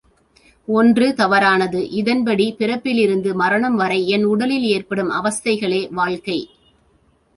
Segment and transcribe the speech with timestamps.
[0.67, 6.39] ஒன்று தவறானது இதன்படி பிறப்பிலிருந்து மரணம் வரை என் உடலில் ஏற்படும் அவஸ்தைகளே வாழ்க்கை.